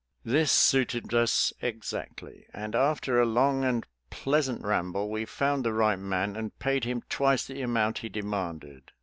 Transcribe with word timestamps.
That 0.25 0.47
suited 0.49 1.13
us 1.13 1.53
exactly, 1.61 2.47
and, 2.55 2.73
after 2.73 3.19
a 3.21 3.25
long 3.27 3.63
and 3.63 3.85
pleasant 4.09 4.63
ramble, 4.63 5.11
we 5.11 5.25
found 5.25 5.63
the 5.63 5.73
right 5.73 5.99
man 5.99 6.35
and 6.35 6.57
paid 6.57 6.85
him 6.85 7.03
twice 7.07 7.45
the 7.45 7.61
amount 7.61 7.99
he 7.99 8.09
de 8.09 8.23
manded. 8.23 8.81